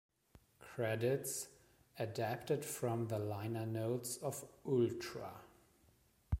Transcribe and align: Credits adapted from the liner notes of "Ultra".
Credits 0.59 1.49
adapted 1.99 2.65
from 2.65 3.09
the 3.09 3.19
liner 3.19 3.67
notes 3.67 4.17
of 4.17 4.43
"Ultra". 4.65 5.41